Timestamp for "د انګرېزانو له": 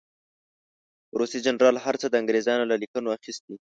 2.09-2.75